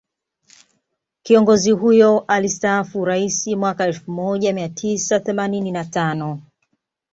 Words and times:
Kiongozi 1.23 1.71
huyo 1.71 2.19
alistaafu 2.27 3.01
Uraisi 3.01 3.55
mwaka 3.55 3.83
elfu 3.85 4.11
moja 4.11 4.53
mia 4.53 4.69
tisa 4.69 5.19
themanini 5.19 5.71
na 5.71 5.85
tano 5.85 6.41